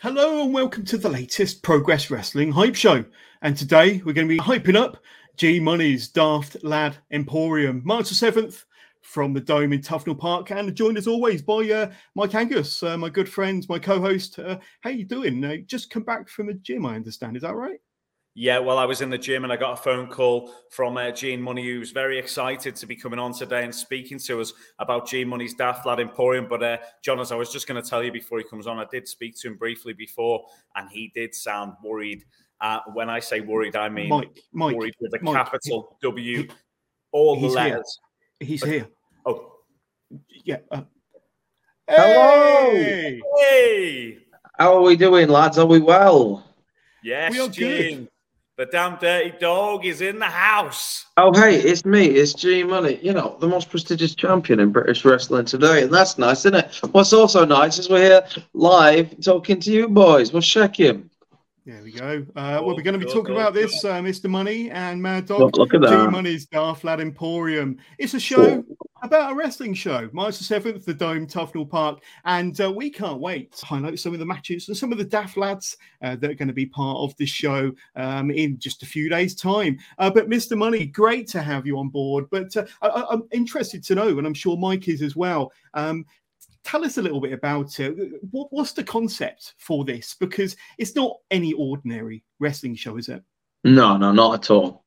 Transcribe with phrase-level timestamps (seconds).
[0.00, 3.04] Hello and welcome to the latest Progress Wrestling Hype Show.
[3.42, 5.02] And today we're going to be hyping up
[5.36, 8.64] G Munny's Daft Lad Emporium, March the 7th
[9.02, 10.52] from the Dome in Tufnell Park.
[10.52, 14.38] And joined as always by uh, Mike Angus, uh, my good friend, my co-host.
[14.38, 15.64] Uh, how you doing?
[15.66, 17.34] Just come back from the gym, I understand.
[17.34, 17.80] Is that right?
[18.40, 21.10] Yeah, well, I was in the gym and I got a phone call from uh,
[21.10, 25.08] Gene Munny, who's very excited to be coming on today and speaking to us about
[25.08, 26.46] Gene Munny's Daft Lad Emporium.
[26.48, 28.78] But, uh, John, as I was just going to tell you before he comes on,
[28.78, 30.46] I did speak to him briefly before,
[30.76, 32.22] and he did sound worried.
[32.60, 36.08] Uh, when I say worried, I mean Mike, Mike, worried with a Mike, capital he,
[36.08, 36.46] W,
[37.10, 37.98] all the letters.
[38.38, 38.46] Here.
[38.46, 38.88] He's but, here.
[39.26, 39.52] Oh,
[40.44, 40.58] yeah.
[40.70, 40.82] Uh,
[41.88, 42.70] Hello.
[42.70, 43.20] Hey.
[43.40, 44.18] hey.
[44.56, 45.58] How are we doing, lads?
[45.58, 46.44] Are we well?
[47.02, 47.98] Yes, we are Gene.
[47.98, 48.08] Good.
[48.58, 51.06] The damn dirty dog is in the house.
[51.16, 52.06] Oh, hey, it's me.
[52.06, 52.98] It's G Munny.
[53.00, 55.84] You know, the most prestigious champion in British wrestling today.
[55.84, 56.80] And that's nice, isn't it?
[56.90, 60.32] What's also nice is we're here live talking to you boys.
[60.32, 61.08] We'll check him.
[61.66, 62.26] There we go.
[62.34, 64.28] Uh, well, we're going to be talking about this, uh, Mr.
[64.28, 65.38] Munny and Mad Dog.
[65.38, 66.06] Look, look at that.
[66.06, 67.76] G Munny's Daft Lad Emporium.
[67.98, 68.64] It's a show
[69.02, 72.02] about a wrestling show, March the 7th, the Dome, Tufnell Park.
[72.24, 75.04] And uh, we can't wait to highlight some of the matches and some of the
[75.04, 78.82] Daft Lads uh, that are going to be part of this show um, in just
[78.82, 79.78] a few days' time.
[79.98, 80.56] Uh, but Mr.
[80.56, 82.26] Munny, great to have you on board.
[82.30, 85.52] But uh, I- am interested to know, and I'm sure Mike is as well.
[85.74, 86.04] Um,
[86.64, 87.96] tell us a little bit about it.
[88.30, 90.16] What, what's the concept for this?
[90.18, 93.22] Because it's not any ordinary wrestling show, is it?
[93.64, 94.84] No, no, not at all.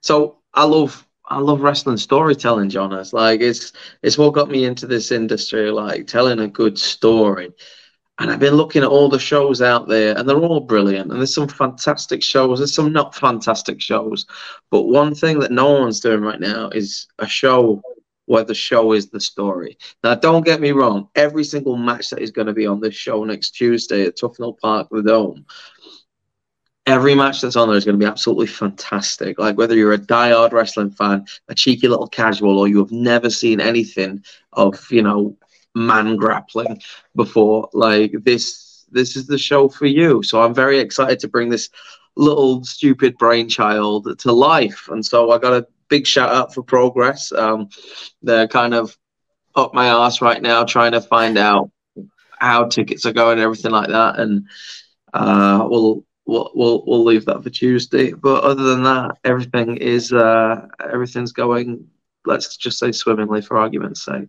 [0.00, 2.92] So I love I love wrestling storytelling, John.
[2.92, 7.50] It's like it's it's what got me into this industry, like telling a good story.
[8.18, 11.10] And I've been looking at all the shows out there, and they're all brilliant.
[11.10, 14.26] And there's some fantastic shows, there's some not fantastic shows.
[14.70, 17.80] But one thing that no one's doing right now is a show
[18.26, 19.78] where the show is the story.
[20.04, 22.94] Now, don't get me wrong, every single match that is going to be on this
[22.94, 25.46] show next Tuesday at Tufnell Park, the Dome,
[26.86, 29.38] every match that's on there is going to be absolutely fantastic.
[29.38, 33.30] Like whether you're a die-hard wrestling fan, a cheeky little casual, or you have never
[33.30, 35.36] seen anything of, you know,
[35.74, 36.82] man grappling
[37.14, 40.22] before, like this, this is the show for you.
[40.22, 41.70] So I'm very excited to bring this
[42.16, 44.88] little stupid brainchild to life.
[44.90, 47.32] And so I got a big shout out for Progress.
[47.32, 47.68] Um,
[48.22, 48.96] they're kind of
[49.54, 51.70] up my ass right now trying to find out
[52.38, 54.18] how tickets are going and everything like that.
[54.18, 54.46] And
[55.14, 58.12] uh, we'll we'll we'll we'll leave that for Tuesday.
[58.12, 61.88] But other than that, everything is uh, everything's going.
[62.24, 64.28] Let's just say swimmingly for argument's sake.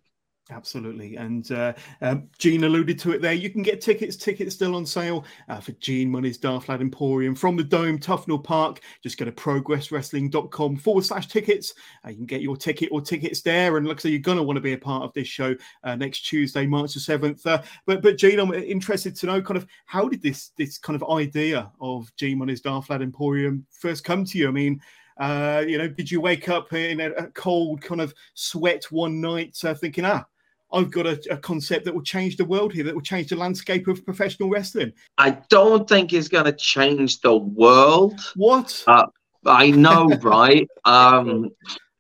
[0.52, 1.16] Absolutely.
[1.16, 3.32] And uh, um, Gene alluded to it there.
[3.32, 4.18] You can get tickets.
[4.18, 8.44] Tickets still on sale uh, for Gene Munny's Daft Lad Emporium from the Dome, Tufnell
[8.44, 8.82] Park.
[9.02, 11.74] Just go to progresswrestling.com forward slash tickets.
[12.06, 13.78] Uh, you can get your ticket or tickets there.
[13.78, 15.56] And like I say, you're going to want to be a part of this show
[15.86, 17.46] uh, next Tuesday, March the 7th.
[17.46, 21.02] Uh, but, but Gene, I'm interested to know kind of how did this, this kind
[21.02, 24.50] of idea of Gene Munny's Daft Lad Emporium first come to you?
[24.50, 24.82] I mean,
[25.18, 29.22] uh, you know, did you wake up in a, a cold kind of sweat one
[29.22, 30.26] night thinking, ah,
[30.74, 33.36] I've got a, a, concept that will change the world here, that will change the
[33.36, 34.92] landscape of professional wrestling.
[35.20, 38.20] I don't think it's going to change the world.
[38.36, 38.84] What?
[38.88, 39.06] Uh,
[39.46, 40.68] I know, right?
[40.86, 41.52] Um,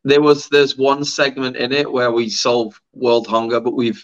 [0.03, 4.03] there was there's one segment in it where we solve world hunger, but we've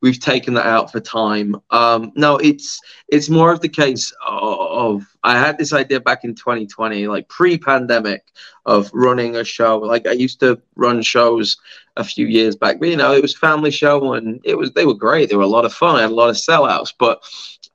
[0.00, 1.56] we've taken that out for time.
[1.70, 6.34] Um, no, it's it's more of the case of I had this idea back in
[6.34, 8.24] 2020, like pre-pandemic,
[8.66, 9.78] of running a show.
[9.78, 11.56] Like I used to run shows
[11.96, 14.86] a few years back, but you know, it was family show and it was they
[14.86, 15.30] were great.
[15.30, 15.96] They were a lot of fun.
[15.96, 17.22] I had a lot of sellouts, but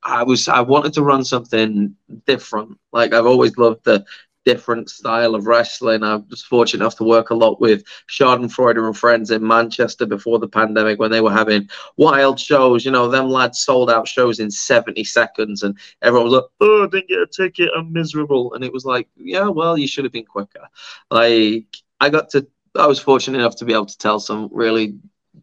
[0.03, 1.95] I was I wanted to run something
[2.25, 2.77] different.
[2.91, 4.05] Like I've always loved the
[4.45, 6.03] different style of wrestling.
[6.03, 10.39] I was fortunate enough to work a lot with Schadenfreude and friends in Manchester before
[10.39, 12.85] the pandemic when they were having wild shows.
[12.85, 16.83] You know, them lads sold out shows in 70 seconds and everyone was like, oh,
[16.83, 17.69] I didn't get a ticket.
[17.75, 18.53] I'm miserable.
[18.53, 20.67] And it was like, yeah, well, you should have been quicker.
[21.09, 21.67] Like,
[21.99, 24.97] I got to, I was fortunate enough to be able to tell some really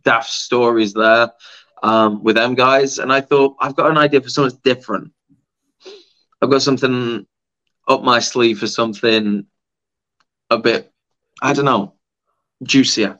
[0.05, 1.31] daft stories there
[1.83, 2.99] um, with them guys.
[2.99, 5.13] And I thought, I've got an idea for something different.
[6.43, 7.27] I've got something
[7.91, 9.47] up my sleeve for something
[10.49, 10.93] a bit,
[11.43, 11.95] I don't know,
[12.63, 13.19] juicier.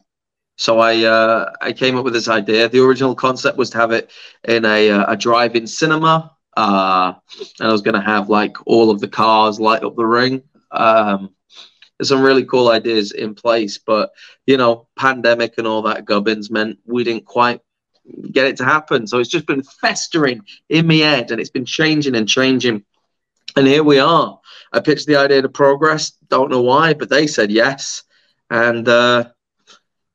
[0.57, 2.69] So I uh, I came up with this idea.
[2.69, 4.11] The original concept was to have it
[4.47, 7.15] in a uh, a drive-in cinema, uh,
[7.59, 10.43] and I was going to have like all of the cars light up the ring.
[10.71, 11.31] Um,
[11.99, 14.11] there's some really cool ideas in place, but
[14.47, 17.61] you know, pandemic and all that gubbins meant we didn't quite
[18.31, 19.07] get it to happen.
[19.07, 22.85] So it's just been festering in my head, and it's been changing and changing.
[23.57, 24.40] And here we are.
[24.73, 26.11] I pitched the idea to Progress.
[26.29, 28.05] Don't know why, but they said yes.
[28.51, 29.31] And uh,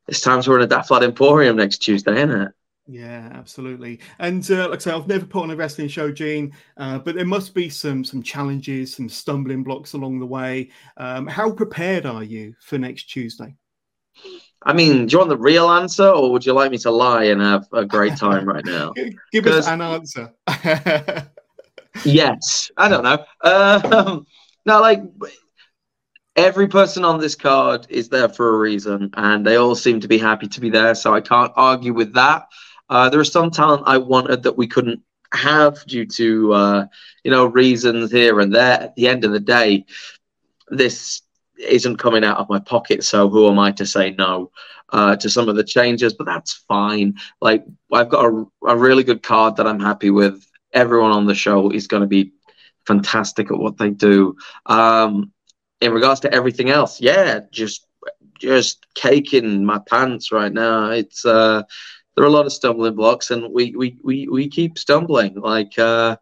[0.07, 2.51] it's time to run a Daft Lad Emporium next Tuesday, isn't it?
[2.87, 3.99] Yeah, absolutely.
[4.19, 7.15] And uh, like I say, I've never put on a wrestling show, Gene, uh, but
[7.15, 10.69] there must be some some challenges, some stumbling blocks along the way.
[10.97, 13.55] Um, how prepared are you for next Tuesday?
[14.61, 17.25] I mean, do you want the real answer, or would you like me to lie
[17.25, 18.93] and have a great time right now?
[19.31, 20.31] Give us an answer.
[22.03, 23.23] yes, I don't know.
[23.41, 24.19] Uh,
[24.65, 25.03] no, like
[26.35, 30.07] every person on this card is there for a reason, and they all seem to
[30.07, 30.95] be happy to be there.
[30.95, 32.47] So I can't argue with that.
[32.89, 35.01] Uh, there is some talent I wanted that we couldn't
[35.33, 36.85] have due to uh,
[37.23, 38.81] you know reasons here and there.
[38.81, 39.85] At the end of the day,
[40.69, 41.21] this
[41.57, 44.51] isn't coming out of my pocket, so who am I to say no
[44.89, 46.13] uh, to some of the changes?
[46.13, 47.15] But that's fine.
[47.41, 50.45] Like I've got a, a really good card that I'm happy with.
[50.73, 52.33] Everyone on the show is going to be
[52.85, 54.35] fantastic at what they do.
[54.65, 55.31] Um,
[55.81, 57.87] in regards to everything else, yeah, just
[58.39, 60.91] just caking my pants right now.
[60.91, 61.63] It's uh,
[62.15, 65.35] there are a lot of stumbling blocks, and we we we we keep stumbling.
[65.35, 66.17] Like, uh,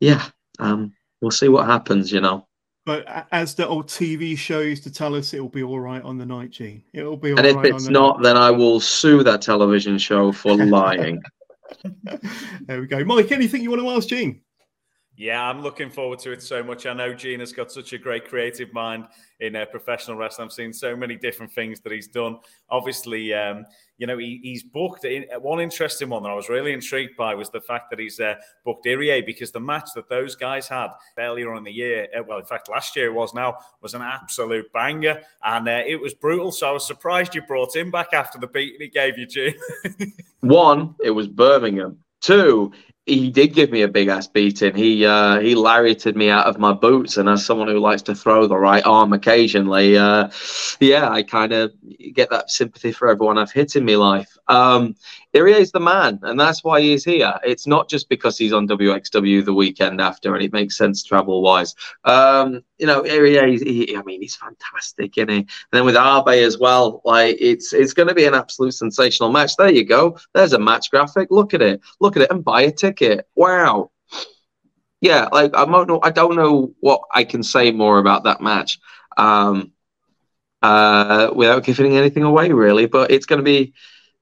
[0.00, 0.26] yeah,
[0.58, 2.12] um, we'll see what happens.
[2.12, 2.46] You know.
[2.86, 6.02] But as the old TV show used to tell us, it will be all right
[6.02, 6.82] on the night, Gene.
[6.92, 7.30] It will be.
[7.30, 8.24] and if it's not, night.
[8.24, 11.20] then I will sue that television show for lying.
[12.66, 13.32] there we go, Mike.
[13.32, 14.40] Anything you want to ask Gene?
[15.20, 16.86] Yeah, I'm looking forward to it so much.
[16.86, 19.06] I know Gina's got such a great creative mind
[19.40, 20.46] in uh, professional wrestling.
[20.46, 22.38] I've seen so many different things that he's done.
[22.70, 23.66] Obviously, um,
[23.98, 25.04] you know, he, he's booked.
[25.04, 28.18] In, one interesting one that I was really intrigued by was the fact that he's
[28.18, 30.88] uh, booked Irie because the match that those guys had
[31.18, 33.92] earlier on in the year, uh, well, in fact, last year it was now, was
[33.92, 35.20] an absolute banger.
[35.44, 36.50] And uh, it was brutal.
[36.50, 39.54] So I was surprised you brought him back after the beating he gave you, Gene.
[40.40, 41.98] one, it was Birmingham.
[42.22, 42.72] Two,
[43.10, 44.74] he did give me a big ass beating.
[44.74, 48.14] He uh, he lariated me out of my boots, and as someone who likes to
[48.14, 50.28] throw the right arm occasionally, uh,
[50.78, 51.72] yeah, I kind of
[52.14, 54.38] get that sympathy for everyone I've hit in my life.
[54.48, 54.94] Um,
[55.34, 57.32] Irie is the man, and that's why he's here.
[57.44, 61.40] It's not just because he's on WXW the weekend after, and it makes sense travel
[61.40, 61.74] wise.
[62.04, 65.36] Um, you know, Irie, he, I mean, he's fantastic, isn't he?
[65.36, 69.30] And then with Arbe as well, like it's it's going to be an absolute sensational
[69.30, 69.56] match.
[69.56, 70.18] There you go.
[70.34, 71.28] There's a match graphic.
[71.30, 71.80] Look at it.
[72.00, 73.28] Look at it, and buy a ticket.
[73.36, 73.92] Wow.
[75.00, 76.00] Yeah, like I don't know.
[76.02, 78.80] I don't know what I can say more about that match.
[79.16, 79.72] Um,
[80.62, 82.86] uh, without giving anything away, really.
[82.86, 83.72] But it's going to be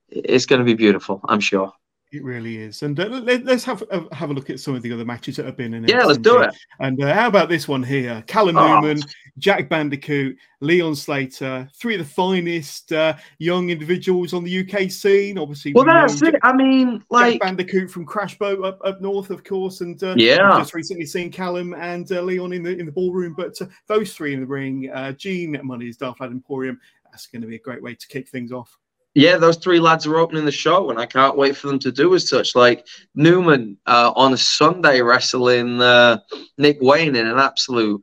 [0.09, 1.73] it's going to be beautiful, I'm sure.
[2.11, 4.81] It really is, and uh, let, us have uh, have a look at some of
[4.81, 5.85] the other matches that have been in.
[5.87, 6.57] Yeah, let's do it.
[6.81, 8.25] And uh, how about this one here?
[8.27, 8.81] Callum oh.
[8.81, 9.03] Newman,
[9.37, 15.37] Jack Bandicoot, Leon Slater, three of the finest uh, young individuals on the UK scene.
[15.37, 16.37] Obviously, well, we that's it.
[16.43, 20.15] I mean, like Jack Bandicoot from Crash Boat up, up north, of course, and uh,
[20.17, 23.35] yeah, just recently seen Callum and uh, Leon in the in the ballroom.
[23.37, 23.55] But
[23.87, 26.81] those three in the ring, Gene Munny's Daft Lad Emporium.
[27.11, 28.79] That's going to be a great way to kick things off
[29.15, 31.93] yeah, those three lads are opening the show, and I can't wait for them to
[31.93, 32.55] do as such.
[32.55, 36.19] Like Newman uh, on a Sunday wrestling uh,
[36.57, 38.03] Nick Wayne in an absolute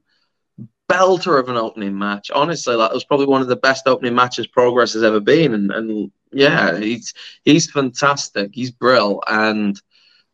[0.89, 2.31] belter of an opening match.
[2.33, 5.71] Honestly, that was probably one of the best opening matches Progress has ever been, and,
[5.71, 7.13] and yeah, he's
[7.43, 8.51] he's fantastic.
[8.53, 9.81] He's brill, and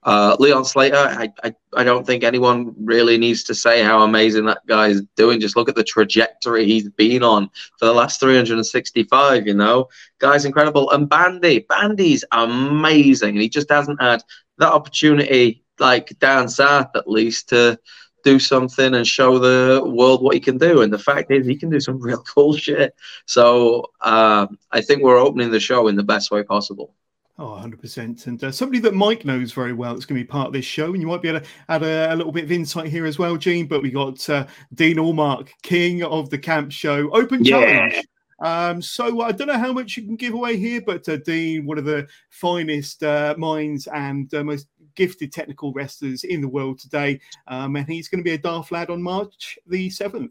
[0.03, 4.45] uh, Leon Slater, I, I, I don't think anyone really needs to say how amazing
[4.45, 5.39] that guy is doing.
[5.39, 9.89] Just look at the trajectory he's been on for the last 365, you know.
[10.19, 10.89] Guy's incredible.
[10.91, 13.31] And Bandy, Bandy's amazing.
[13.31, 14.23] And he just hasn't had
[14.57, 17.79] that opportunity, like down south at least, to
[18.23, 20.81] do something and show the world what he can do.
[20.81, 22.95] And the fact is, he can do some real cool shit.
[23.27, 26.95] So uh, I think we're opening the show in the best way possible.
[27.41, 28.27] Oh, 100%.
[28.27, 30.63] And uh, somebody that Mike knows very well that's going to be part of this
[30.63, 30.93] show.
[30.93, 33.17] And you might be able to add a, a little bit of insight here as
[33.17, 33.65] well, Gene.
[33.65, 34.45] But we got uh,
[34.75, 37.95] Dean Allmark, king of the camp show, open challenge.
[38.43, 41.65] Um, so I don't know how much you can give away here, but uh, Dean,
[41.65, 46.77] one of the finest uh, minds and uh, most gifted technical wrestlers in the world
[46.77, 47.19] today.
[47.47, 50.29] Um, and he's going to be a Daft Lad on March the 7th.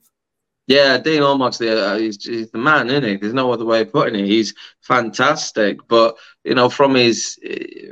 [0.67, 3.17] Yeah, Dean Allmark's the uh, he's, he's, the man, isn't he?
[3.17, 4.27] There's no other way of putting it.
[4.29, 7.39] He's fantastic, but you know, from his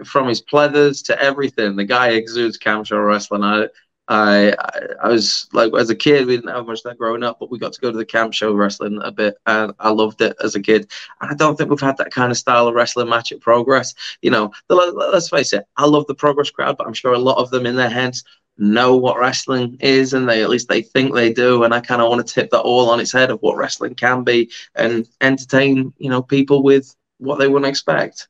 [0.05, 3.43] from his pleathers to everything, the guy exudes camp show wrestling.
[3.43, 3.67] I,
[4.07, 4.55] I
[5.03, 7.59] I was like as a kid, we didn't have much that growing up, but we
[7.59, 10.55] got to go to the camp show wrestling a bit, and I loved it as
[10.55, 10.89] a kid.
[11.21, 13.93] And I don't think we've had that kind of style of wrestling match at Progress.
[14.23, 17.19] You know, the, let's face it, I love the Progress crowd, but I'm sure a
[17.19, 18.23] lot of them in their heads
[18.59, 22.03] know what wrestling is and they at least they think they do and i kind
[22.03, 25.09] of want to tip that all on its head of what wrestling can be and
[25.21, 28.29] entertain you know people with what they wouldn't expect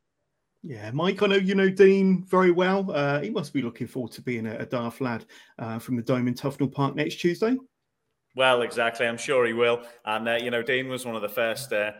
[0.64, 2.90] yeah, Mike, I know you know Dean very well.
[2.90, 5.24] Uh, he must be looking forward to being a, a Daft lad
[5.58, 7.56] uh, from the Dome in Tufnell Park next Tuesday.
[8.34, 9.06] Well, exactly.
[9.06, 9.82] I'm sure he will.
[10.04, 11.92] And, uh, you know, Dean was one of the first uh,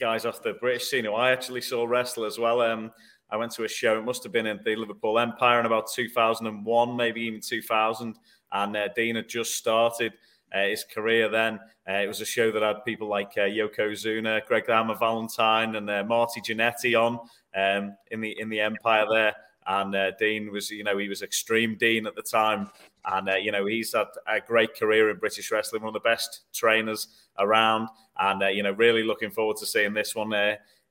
[0.00, 2.60] guys off the British scene who I actually saw wrestle as well.
[2.60, 2.90] Um,
[3.32, 3.98] I went to a show.
[3.98, 8.16] It must have been in the Liverpool Empire in about 2001, maybe even 2000.
[8.52, 10.12] And uh, Dean had just started
[10.52, 11.60] uh, his career then.
[11.88, 15.88] Uh, it was a show that had people like uh, Yokozuna, Greg Hammer Valentine, and
[15.88, 17.20] uh, Marty Jannetty on
[17.54, 19.34] um, in the in the Empire there.
[19.66, 22.70] And uh, Dean was, you know, he was extreme Dean at the time,
[23.04, 26.08] and uh, you know he's had a great career in British wrestling, one of the
[26.08, 27.08] best trainers
[27.38, 30.32] around, and you know really looking forward to seeing this one.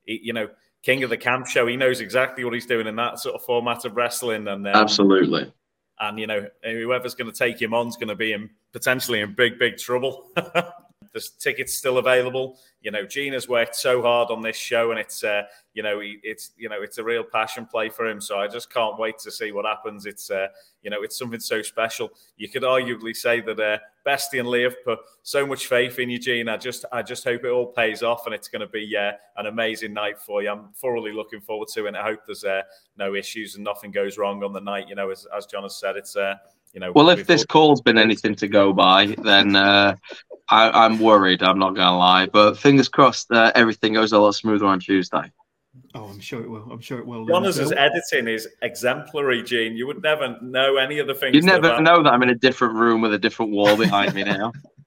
[0.06, 0.48] He, you know,
[0.84, 1.68] king of the camp show.
[1.68, 4.76] He knows exactly what he's doing in that sort of format of wrestling, and um,
[4.76, 5.52] absolutely.
[6.00, 9.22] And you know, whoever's going to take him on is going to be in potentially
[9.22, 10.30] in big, big trouble.
[11.14, 12.58] There's tickets still available.
[12.82, 16.52] You know, Gina's worked so hard on this show, and it's uh, you know it's
[16.58, 18.22] you know it's a real passion play for him.
[18.22, 20.06] So I just can't wait to see what happens.
[20.06, 20.48] It's uh,
[20.82, 22.12] you know it's something so special.
[22.38, 26.10] You could arguably say that uh, Bestie and Lee have put so much faith in
[26.10, 26.48] Eugene.
[26.48, 29.12] I just I just hope it all pays off, and it's going to be uh,
[29.38, 30.50] an amazing night for you.
[30.50, 31.90] I'm thoroughly looking forward to it.
[31.90, 32.62] And I hope there's uh,
[32.98, 34.88] no issues and nothing goes wrong on the night.
[34.88, 36.36] You know, as, as John has said, it's uh,
[36.74, 36.92] you know.
[36.92, 39.96] Well, if this call's been anything to go by, then uh,
[40.52, 41.44] I, am worried.
[41.44, 44.80] I'm not going to lie, but fingers crossed that everything goes a lot smoother on
[44.80, 45.32] Tuesday.
[45.96, 46.68] Oh, I'm sure it will.
[46.72, 47.26] I'm sure it will.
[47.26, 49.76] Jonas' editing is exemplary, Gene.
[49.76, 51.36] You would never know any of the things.
[51.36, 54.24] You never know that I'm in a different room with a different wall behind me
[54.24, 54.52] now.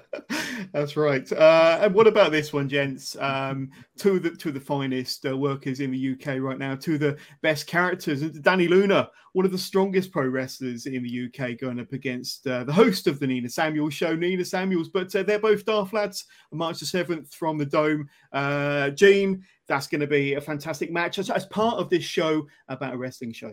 [0.72, 1.30] That's right.
[1.30, 3.16] Uh, and what about this one, gents?
[3.18, 7.00] Um, two of the the finest uh, workers in the UK right now, two of
[7.00, 8.22] the best characters.
[8.22, 12.64] Dani Luna, one of the strongest pro wrestlers in the UK, going up against uh,
[12.64, 14.88] the host of the Nina Samuels show, Nina Samuels.
[14.88, 16.24] But uh, they're both Daft lads.
[16.52, 18.08] March the seventh from the Dome.
[18.32, 22.46] Uh, Gene, that's going to be a fantastic match as, as part of this show
[22.68, 23.52] about a wrestling show.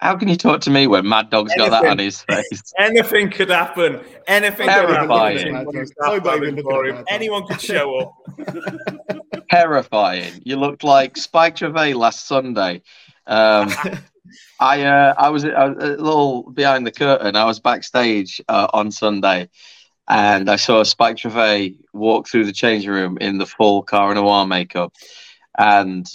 [0.00, 1.70] How can you talk to me when Mad Dog's Anything.
[1.70, 2.72] got that on his face?
[2.78, 4.00] Anything could happen.
[4.26, 5.66] Anything Terrifying.
[5.66, 7.04] could happen.
[7.08, 8.14] Anyone could show up.
[9.50, 10.40] Terrifying.
[10.42, 12.80] You looked like Spike Trivet last Sunday.
[13.26, 13.70] Um,
[14.58, 17.36] I uh, I was a little behind the curtain.
[17.36, 19.50] I was backstage uh, on Sunday,
[20.08, 24.46] and I saw Spike Trivet walk through the changing room in the full Cara Noir
[24.46, 24.94] makeup,
[25.58, 26.06] and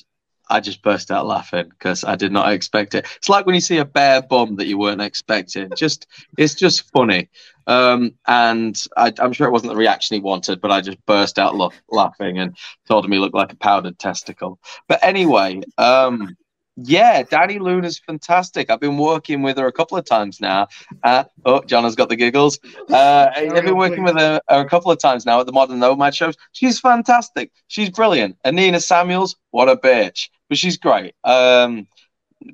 [0.50, 3.06] I just burst out laughing because I did not expect it.
[3.18, 5.72] It's like when you see a bare bum that you weren't expecting.
[5.76, 7.30] Just it's just funny,
[7.68, 11.40] um, and I, am sure it wasn't the reaction he wanted, but I just burst
[11.40, 12.56] out lo- laughing and
[12.88, 14.60] told him he looked like a powdered testicle.
[14.88, 16.36] But anyway, um,
[16.78, 18.70] yeah, Dani Luna's fantastic.
[18.70, 20.68] I've been working with her a couple of times now.
[21.04, 22.60] Uh, oh, John has got the giggles.
[22.90, 26.14] Uh, I've been working with her a couple of times now at the Modern Nomad
[26.14, 26.36] shows.
[26.52, 27.52] She's fantastic.
[27.68, 28.38] She's brilliant.
[28.44, 30.30] And Nina Samuels, what a bitch.
[30.50, 31.16] But she's great.
[31.24, 31.88] Um,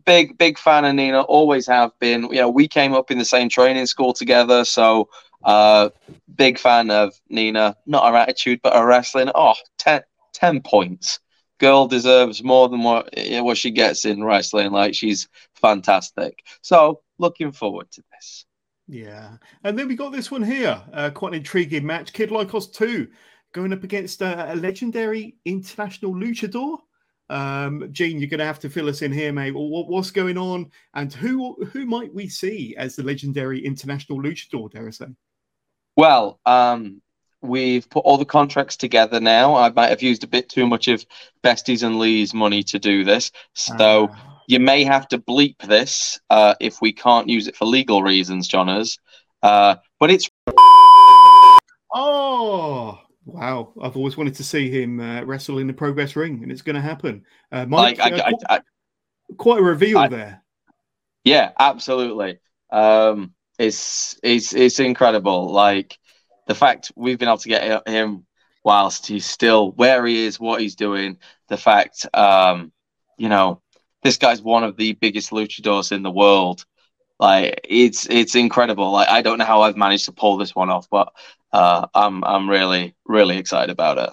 [0.05, 1.21] big, big fan of Nina.
[1.21, 2.24] Always have been.
[2.24, 4.65] You know, we came up in the same training school together.
[4.65, 5.10] So,
[5.43, 5.89] uh,
[6.36, 7.75] big fan of Nina.
[7.86, 9.31] Not her attitude, but her wrestling.
[9.36, 10.01] Oh, 10,
[10.33, 11.19] 10 points
[11.62, 14.71] girl deserves more than what what she gets in wrestling.
[14.71, 16.43] Like she's fantastic.
[16.62, 18.45] So looking forward to this.
[18.88, 20.81] Yeah, and then we got this one here.
[20.91, 22.12] Uh, quite an intriguing match.
[22.12, 23.07] Kid Lykos two
[23.53, 26.79] going up against uh, a legendary international luchador.
[27.32, 29.54] Um, Gene, you're going to have to fill us in here, mate.
[29.56, 34.70] What, what's going on, and who who might we see as the legendary international luchador?
[34.70, 35.06] Dare I say?
[35.96, 37.02] Well, um,
[37.42, 39.56] we've put all the contracts together now.
[39.56, 41.06] I might have used a bit too much of
[41.42, 43.32] Bestie's and Lee's money to do this.
[43.54, 44.16] So uh.
[44.48, 48.50] you may have to bleep this uh, if we can't use it for legal reasons,
[48.50, 49.00] Johners.
[49.42, 50.30] Uh, but it's.
[51.94, 53.74] Oh, wow.
[53.82, 56.75] I've always wanted to see him uh, wrestle in the Progress Ring, and it's going
[56.75, 57.24] to happen.
[57.51, 58.60] Uh, Mike, like, I, uh, I, I,
[59.38, 60.42] quite a reveal there.
[61.24, 62.40] Yeah, absolutely.
[62.72, 65.51] Um, it's, it's, it's incredible.
[65.51, 65.98] Like,
[66.48, 68.25] the fact we've been able to get him
[68.63, 72.72] whilst he's still where he is, what he's doing, the fact, um,
[73.18, 73.62] you know,
[74.04, 76.66] this guy's one of the biggest luchadors in the world.
[77.20, 78.92] Like it's it's incredible.
[78.92, 81.13] Like I don't know how I've managed to pull this one off, but
[81.54, 84.10] uh, I'm I'm really really excited about it.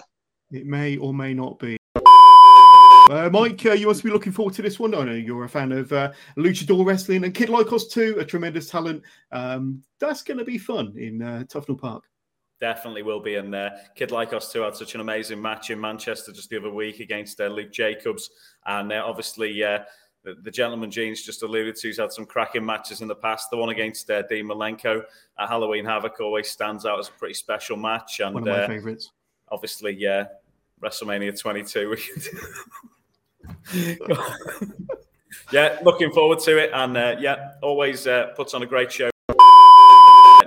[0.51, 1.77] It may or may not be.
[3.09, 4.93] Uh, Mike, uh, you must be looking forward to this one.
[4.93, 8.69] I know you're a fan of uh, Luchador Wrestling and Kid Lykos too, a tremendous
[8.69, 9.01] talent.
[9.31, 12.03] Um, that's going to be fun in uh, Tufnell Park.
[12.61, 13.35] Definitely will be.
[13.35, 16.69] And uh, Kid Lykos too had such an amazing match in Manchester just the other
[16.69, 18.29] week against uh, Luke Jacobs.
[18.67, 19.79] And uh, obviously, uh,
[20.23, 23.49] the, the, gentleman Jeans just alluded to, he's had some cracking matches in the past.
[23.49, 25.01] The one against uh, Dean Malenko
[25.37, 28.19] at Halloween Havoc always stands out as a pretty special match.
[28.19, 29.11] And one of my uh, favourites.
[29.49, 30.25] Obviously, yeah,
[30.81, 31.95] WrestleMania 22.
[35.51, 36.71] yeah, looking forward to it.
[36.73, 39.09] And uh, yeah, always puts on a great show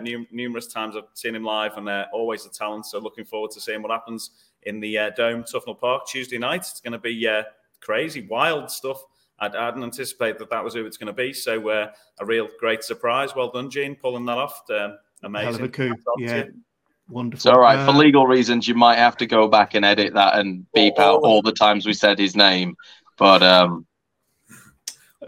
[0.02, 0.96] numerous times.
[0.96, 2.86] I've seen him live, and uh, always a talent.
[2.86, 4.30] So looking forward to seeing what happens
[4.64, 6.60] in the uh, Dome, Tufnell Park, Tuesday night.
[6.60, 7.44] It's going to be uh,
[7.80, 9.02] crazy, wild stuff.
[9.42, 11.32] I, I hadn't anticipated that that was who it's going to be.
[11.32, 13.34] So uh, a real great surprise.
[13.34, 14.62] Well done, Gene, pulling that off.
[14.70, 15.46] Um, amazing.
[15.46, 15.94] Hell of a coup.
[16.18, 16.44] Yeah.
[17.08, 17.38] Wonderful.
[17.38, 17.78] It's all right.
[17.78, 20.94] Uh, For legal reasons, you might have to go back and edit that and beep
[20.98, 22.76] oh, out all the times we said his name.
[23.18, 23.84] But um,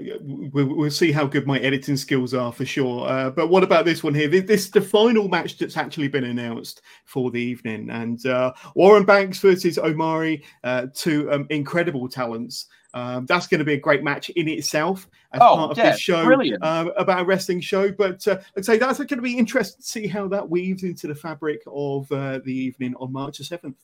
[0.01, 3.09] We'll, we'll, see how good my editing skills are for sure.
[3.09, 4.27] Uh, but what about this one here?
[4.27, 8.53] This, this, is the final match that's actually been announced for the evening, and uh,
[8.75, 12.67] Warren Banks versus Omari, uh, two um, incredible talents.
[12.95, 15.91] Um, that's going to be a great match in itself as oh, part of yeah,
[15.91, 17.91] this show um, about a wrestling show.
[17.91, 21.09] But uh, I'd say that's going to be interesting to see how that weaves into
[21.09, 23.77] the fabric of uh, the evening on March the seventh.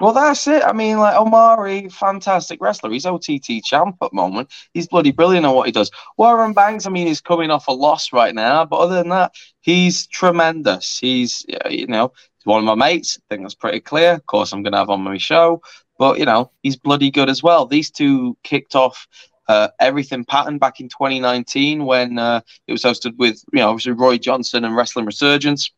[0.00, 0.62] Well, that's it.
[0.62, 2.90] I mean, like Omari, fantastic wrestler.
[2.90, 4.48] He's OTT champ at the moment.
[4.72, 5.90] He's bloody brilliant at what he does.
[6.16, 9.32] Warren Banks, I mean, he's coming off a loss right now, but other than that,
[9.60, 10.98] he's tremendous.
[10.98, 12.12] He's, you know,
[12.44, 13.18] one of my mates.
[13.18, 14.12] I think that's pretty clear.
[14.12, 15.62] Of course, I'm going to have on my show,
[15.98, 17.66] but you know, he's bloody good as well.
[17.66, 19.08] These two kicked off
[19.48, 23.92] uh, everything pattern back in 2019 when uh, it was hosted with, you know, obviously
[23.92, 25.72] Roy Johnson and Wrestling Resurgence.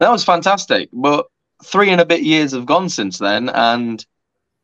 [0.00, 1.26] That was fantastic, but
[1.64, 4.04] three and a bit years have gone since then, and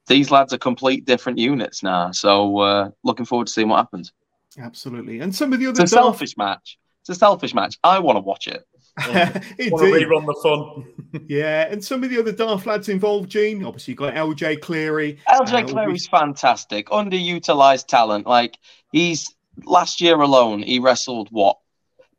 [0.07, 2.11] these lads are complete different units now.
[2.13, 4.13] So uh, looking forward to seeing what happens.
[4.59, 6.79] Absolutely, and some of the other it's a selfish match.
[7.01, 7.79] It's a selfish match.
[7.83, 8.67] I want to watch it.
[9.09, 11.25] want to rerun the fun.
[11.29, 13.65] yeah, and some of the other Daft lads involved, Gene.
[13.65, 15.19] Obviously, you've got LJ Cleary.
[15.29, 16.19] LJ uh, Cleary's we...
[16.19, 18.27] fantastic, underutilized talent.
[18.27, 18.59] Like
[18.93, 19.35] he's
[19.65, 21.59] last year alone, he wrestled what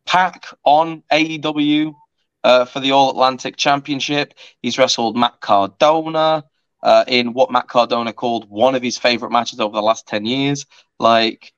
[0.06, 1.94] PAC on AEW
[2.44, 4.34] uh, for the All Atlantic Championship.
[4.62, 6.44] He's wrestled Matt Cardona
[6.82, 10.26] uh, in what Matt Cardona called one of his favorite matches over the last 10
[10.26, 10.66] years.
[11.00, 11.54] Like,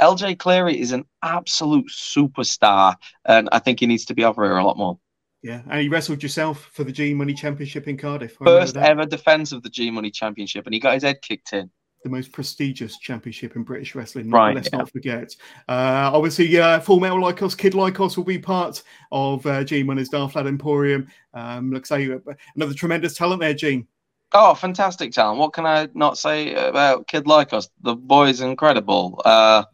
[0.00, 4.56] LJ Cleary is an absolute superstar, and I think he needs to be over here
[4.56, 4.98] a lot more.
[5.42, 8.36] Yeah, and he wrestled yourself for the G Munny Championship in Cardiff.
[8.42, 11.70] First ever defense of the G Munny Championship, and he got his head kicked in
[12.02, 14.30] the most prestigious championship in British wrestling.
[14.30, 14.78] Right, let's yeah.
[14.78, 15.34] not forget.
[15.68, 20.08] Uh, obviously, uh, Full Metal Lykos, Kid Lykos will be part of uh, Gene Munny's
[20.08, 21.08] Daft Lad Emporium.
[21.34, 22.18] Um, looks like uh,
[22.56, 23.86] another tremendous talent there, Gene.
[24.32, 25.38] Oh, fantastic talent!
[25.38, 27.68] What can I not say about Kid Lykos?
[27.82, 29.20] The boy's incredible.
[29.24, 29.64] Uh,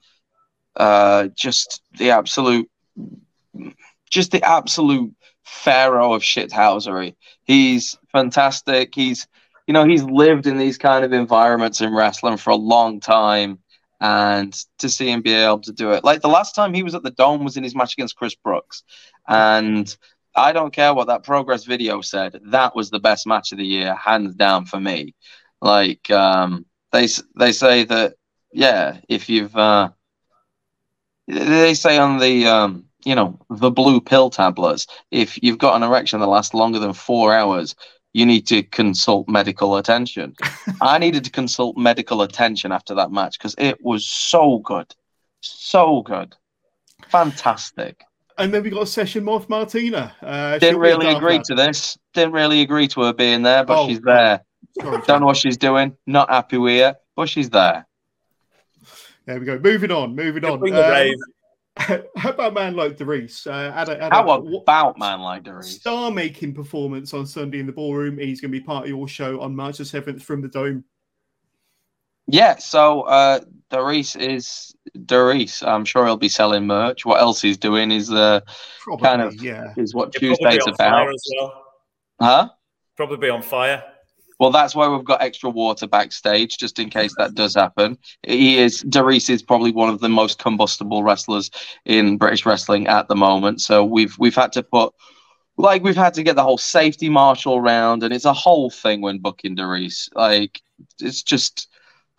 [0.74, 2.68] uh, just the absolute,
[4.10, 7.14] just the absolute pharaoh of shithousery.
[7.44, 8.94] He's fantastic.
[8.94, 9.28] He's
[9.66, 13.58] you know, he's lived in these kind of environments in wrestling for a long time.
[13.98, 16.94] And to see him be able to do it, like the last time he was
[16.94, 18.82] at the Dome was in his match against Chris Brooks.
[19.26, 19.96] And
[20.34, 23.64] I don't care what that progress video said, that was the best match of the
[23.64, 25.14] year, hands down for me.
[25.62, 28.16] Like, um, they, they say that,
[28.52, 29.88] yeah, if you've, uh,
[31.26, 35.82] they say on the, um, you know, the blue pill tablets, if you've got an
[35.82, 37.74] erection that lasts longer than four hours,
[38.16, 40.34] you need to consult medical attention.
[40.80, 44.94] I needed to consult medical attention after that match because it was so good.
[45.42, 46.34] So good.
[47.08, 48.02] Fantastic.
[48.38, 50.14] And then we got a session Moth Martina.
[50.22, 51.98] Uh, Didn't really agree to this.
[52.14, 54.40] Didn't really agree to her being there, but oh, she's there.
[54.80, 55.94] Sorry, Don't know what she's doing.
[56.06, 57.86] Not happy with her, but she's there.
[59.26, 59.58] There we go.
[59.58, 60.16] Moving on.
[60.16, 60.60] Moving on.
[62.16, 63.46] How about man like Darius?
[63.46, 65.76] Uh, had a, had How a, about man like Darius?
[65.76, 68.18] Star-making performance on Sunday in the ballroom.
[68.18, 70.84] He's going to be part of your show on March the seventh from the Dome.
[72.28, 75.62] Yeah, so uh, Darius is Darius.
[75.62, 77.04] I'm sure he'll be selling merch.
[77.04, 78.40] What else he's doing is uh,
[78.80, 79.74] Probably, kind of yeah.
[79.76, 81.08] is what Tuesday's about.
[81.38, 81.64] Well.
[82.20, 82.48] Huh?
[82.96, 83.84] Probably be on fire.
[84.38, 87.96] Well, that's why we've got extra water backstage, just in case that does happen.
[88.22, 91.50] He is Darius is probably one of the most combustible wrestlers
[91.84, 93.62] in British wrestling at the moment.
[93.62, 94.92] So we've we've had to put
[95.56, 99.00] like we've had to get the whole safety marshal round, and it's a whole thing
[99.00, 100.10] when booking Darius.
[100.14, 100.60] Like
[101.00, 101.68] it's just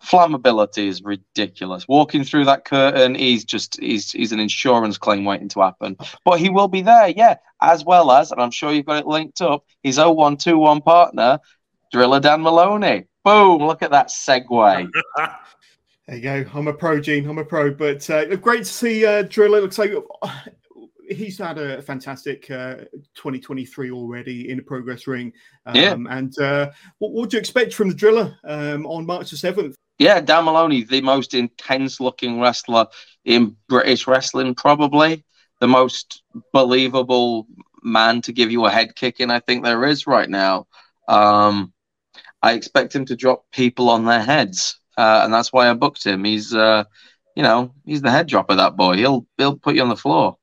[0.02, 1.86] flammability is ridiculous.
[1.88, 5.96] Walking through that curtain, he's just he's he's an insurance claim waiting to happen.
[6.24, 9.06] But he will be there, yeah, as well as, and I'm sure you've got it
[9.06, 11.38] linked up, his 0121 partner,
[11.92, 13.06] Driller Dan Moloney.
[13.24, 13.62] Boom!
[13.66, 14.88] Look at that segue.
[15.16, 16.44] there you go.
[16.54, 17.28] I'm a pro, Gene.
[17.28, 17.72] I'm a pro.
[17.72, 19.60] But uh, great to see uh, Driller.
[19.60, 20.38] Looks like uh,
[21.08, 22.76] he's had a fantastic uh,
[23.14, 25.32] 2023 already in the Progress Ring.
[25.66, 25.96] Um, yeah.
[26.10, 29.74] And uh, what, do you expect from the Driller um, on March the 7th?
[29.98, 32.86] Yeah, Dan Moloney, the most intense looking wrestler
[33.24, 35.24] in British wrestling, probably
[35.60, 36.22] the most
[36.52, 37.48] believable
[37.82, 40.66] man to give you a head kicking I think there is right now.
[41.08, 41.72] Um,
[42.42, 46.04] I expect him to drop people on their heads, uh, and that's why I booked
[46.04, 46.24] him.
[46.24, 46.84] He's, uh,
[47.34, 48.54] you know, he's the head dropper.
[48.54, 48.96] That boy.
[48.96, 50.36] He'll he'll put you on the floor.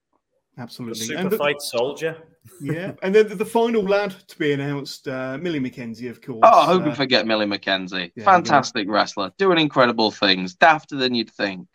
[0.58, 1.00] Absolutely.
[1.00, 2.18] The super the, fight soldier.
[2.62, 2.94] yeah.
[3.02, 6.40] And then the, the, final lad to be announced, uh, Millie McKenzie, of course.
[6.44, 8.12] Oh, who can uh, forget Millie McKenzie?
[8.16, 8.94] Yeah, Fantastic yeah.
[8.94, 11.68] wrestler, doing incredible things, dafter than you'd think.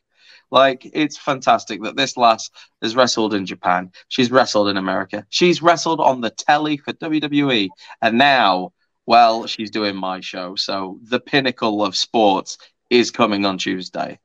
[0.50, 2.50] Like, it's fantastic that this lass
[2.82, 3.92] has wrestled in Japan.
[4.08, 5.24] She's wrestled in America.
[5.28, 7.68] She's wrestled on the telly for WWE.
[8.02, 8.72] And now,
[9.06, 10.54] well, she's doing my show.
[10.56, 12.58] So the pinnacle of sports
[12.90, 14.18] is coming on Tuesday.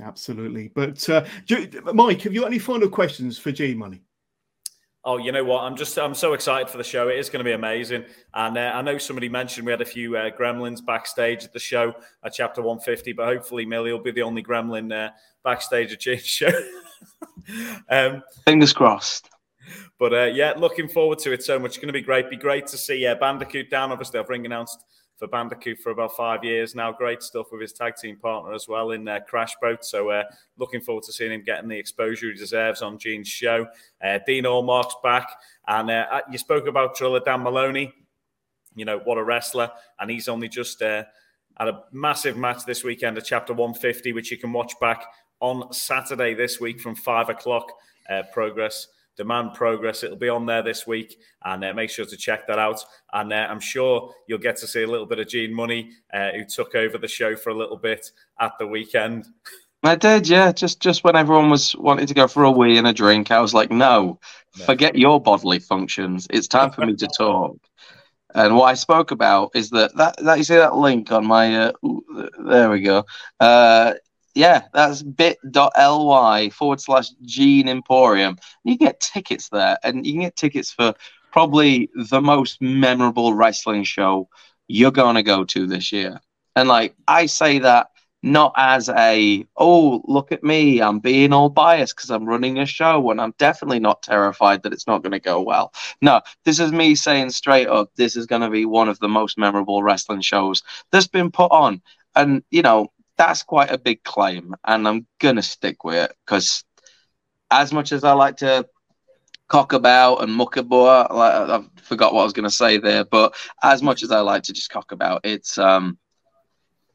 [0.00, 0.70] Absolutely.
[0.74, 1.24] But uh,
[1.92, 4.02] Mike, have you got any final questions for G Munny?
[5.02, 5.62] Oh, you know what?
[5.62, 7.08] I'm just I'm so excited for the show.
[7.08, 8.04] It is going to be amazing.
[8.34, 11.58] And uh, I know somebody mentioned we had a few uh, gremlins backstage at the
[11.58, 15.10] show at Chapter 150, but hopefully Millie will be the only gremlin uh,
[15.42, 16.50] backstage at James' show.
[17.88, 19.30] um, Fingers crossed.
[19.98, 21.70] But uh, yeah, looking forward to it so much.
[21.70, 22.30] It's going to be great.
[22.30, 23.92] Be great to see uh, Bandicoot down.
[23.92, 24.84] Obviously, I've ring announced
[25.20, 26.90] for Bandicoot for about five years now.
[26.90, 29.84] Great stuff with his tag team partner as well in uh, Crash Boat.
[29.84, 30.24] So uh,
[30.56, 33.66] looking forward to seeing him getting the exposure he deserves on Gene's show.
[34.02, 35.30] Uh, Dean Allmark's back.
[35.68, 37.92] And uh, uh, you spoke about Driller Dan Moloney.
[38.74, 39.70] You know, what a wrestler.
[40.00, 41.04] And he's only just uh,
[41.58, 45.04] had a massive match this weekend at Chapter 150, which you can watch back
[45.40, 47.70] on Saturday this week from five o'clock.
[48.32, 48.86] progress
[49.20, 50.02] demand progress.
[50.02, 52.82] It'll be on there this week, and uh, make sure to check that out.
[53.12, 56.30] And uh, I'm sure you'll get to see a little bit of Gene Munny, uh,
[56.30, 59.26] who took over the show for a little bit at the weekend.
[59.82, 60.52] I did, yeah.
[60.52, 63.40] Just just when everyone was wanting to go for a wee and a drink, I
[63.40, 64.18] was like, no,
[64.56, 64.64] no.
[64.64, 66.26] forget your bodily functions.
[66.30, 67.58] It's time for me to talk.
[68.34, 71.64] And what I spoke about is that that, that you see that link on my
[71.64, 71.72] uh,
[72.46, 73.04] there we go.
[73.38, 73.94] Uh,
[74.34, 78.38] yeah, that's bit.ly forward slash Gene Emporium.
[78.64, 80.94] You get tickets there, and you can get tickets for
[81.32, 84.28] probably the most memorable wrestling show
[84.68, 86.20] you're going to go to this year.
[86.56, 87.88] And like, I say that
[88.22, 92.66] not as a, oh, look at me, I'm being all biased because I'm running a
[92.66, 95.72] show and I'm definitely not terrified that it's not going to go well.
[96.02, 99.08] No, this is me saying straight up, this is going to be one of the
[99.08, 100.62] most memorable wrestling shows
[100.92, 101.80] that's been put on.
[102.14, 106.64] And, you know, that's quite a big claim, and I'm gonna stick with it because
[107.50, 108.66] as much as I like to
[109.46, 113.34] cock about and muck about, like, I forgot what I was gonna say there, but
[113.62, 115.98] as much as I like to just cock about, it's um,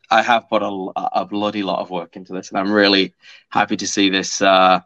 [0.09, 3.13] I have put a, a bloody lot of work into this, and I'm really
[3.49, 4.79] happy to see this uh,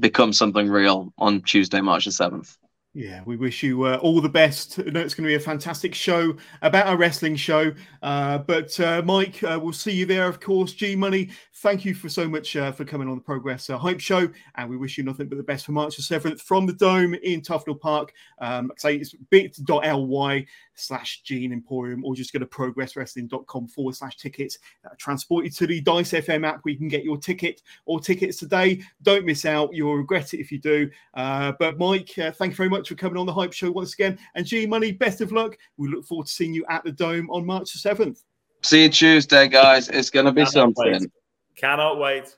[0.00, 2.56] become something real on Tuesday, March the seventh.
[2.96, 4.78] Yeah, we wish you uh, all the best.
[4.78, 7.72] Know it's going to be a fantastic show about a wrestling show.
[8.04, 10.74] Uh, but uh, Mike, uh, we'll see you there, of course.
[10.74, 13.98] G Munny, thank you for so much uh, for coming on the Progress uh, Hype
[13.98, 14.28] Show.
[14.54, 17.14] And we wish you nothing but the best for March the 7th from the Dome
[17.14, 18.12] in Tufnell Park.
[18.38, 24.58] Um, say it's bit.ly slash Gene Emporium or just go to progresswrestling.com forward slash tickets.
[24.98, 28.38] transport you to the Dice FM app where you can get your ticket or tickets
[28.38, 28.82] today.
[29.02, 29.72] Don't miss out.
[29.72, 30.88] You'll regret it if you do.
[31.14, 34.18] But Mike, thank you very much for coming on the Hype Show once again.
[34.34, 35.56] And G Munny, best of luck.
[35.76, 38.22] We look forward to seeing you at the Dome on March the 7th.
[38.62, 39.88] See you Tuesday, guys.
[39.88, 40.92] It's going to be Cannot something.
[40.92, 41.10] Wait.
[41.56, 42.36] Cannot wait.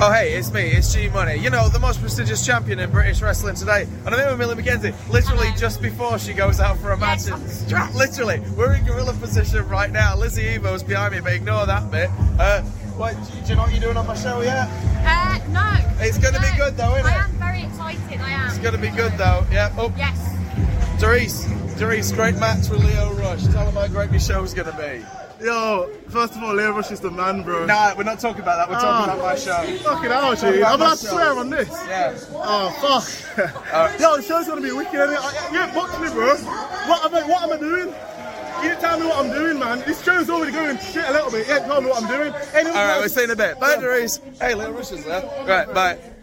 [0.00, 1.36] Oh, hey, it's me, it's G Munny.
[1.36, 3.86] You know, the most prestigious champion in British wrestling today.
[4.04, 7.28] And I'm here with Millie McKenzie, literally just before she goes out for a match.
[7.28, 10.16] Yes, literally, we're in gorilla position right now.
[10.16, 12.10] Lizzie Evo's behind me, but ignore that bit.
[12.40, 12.62] Uh,
[12.96, 14.68] what, do you know what you're doing on my show yet?
[15.06, 16.04] Uh, no.
[16.04, 16.50] It's going to no.
[16.50, 17.33] be good though, isn't I it?
[17.54, 18.48] I am very excited, I am.
[18.48, 19.74] It's going to be good though, yeah.
[19.78, 19.92] Oh.
[19.96, 21.00] Yes.
[21.00, 21.46] Doris,
[21.78, 23.44] Doris, great match with Leo Rush.
[23.44, 25.04] Tell him how great my show's going to be.
[25.44, 27.66] Yo, first of all, Leo Rush is the man, bro.
[27.66, 28.68] Nah, we're not talking about that.
[28.68, 29.14] We're talking ah.
[29.14, 29.78] about my show.
[29.82, 30.62] Fucking hell, G.
[30.62, 31.68] I'm about to swear on this.
[31.86, 32.16] Yeah.
[32.32, 33.38] Oh, fuck.
[33.72, 35.52] Uh, Yo, the show's gonna be wicked, innit?
[35.52, 36.36] Yeah, box me, bro.
[36.36, 37.94] What am I, what am I doing?
[38.64, 39.80] You tell me what I'm doing, man.
[39.80, 41.46] This show's already going shit a little bit.
[41.48, 42.32] Yeah, tell me what I'm doing.
[42.54, 43.60] Anyway, All right, we're seeing a bit.
[43.60, 44.06] Bye, yeah.
[44.40, 45.22] Hey, Leo Rush is there.
[45.46, 46.13] Right, bye.